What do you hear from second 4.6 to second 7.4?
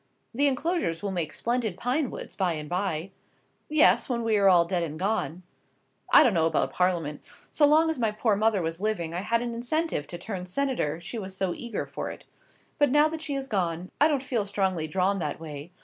dead and gone." "I don't know about Parliament.